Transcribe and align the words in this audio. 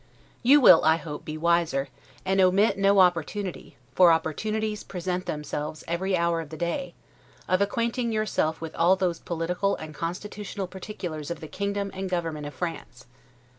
You 0.41 0.59
will, 0.59 0.83
I 0.83 0.95
hope, 0.95 1.25
be 1.25 1.37
wiser, 1.37 1.89
and 2.25 2.41
omit 2.41 2.75
no 2.75 2.97
opportunity 3.01 3.75
(for 3.93 4.11
opportunities 4.11 4.83
present 4.83 5.27
themselves 5.27 5.83
every 5.87 6.17
hour 6.17 6.41
of 6.41 6.49
the 6.49 6.57
day) 6.57 6.95
of 7.47 7.61
acquainting 7.61 8.11
yourself 8.11 8.59
with 8.61 8.73
all 8.73 8.95
those 8.95 9.19
political 9.19 9.75
and 9.75 9.93
constitutional 9.93 10.65
particulars 10.65 11.29
of 11.29 11.39
the 11.39 11.47
kingdom 11.47 11.91
and 11.93 12.09
government 12.09 12.47
of 12.47 12.55
France. 12.55 13.05